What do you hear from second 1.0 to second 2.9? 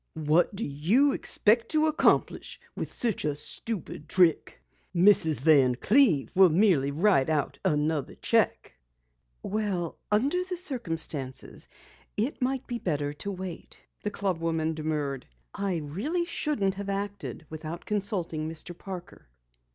expect to accomplish by